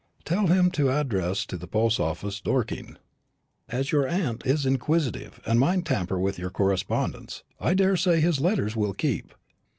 [0.25, 2.97] "Tell him to address to the post office, Dorking,
[3.69, 7.43] as your aunt is inquisitive, and might tamper with your correspondence.
[7.59, 9.35] I daresay his letters will keep."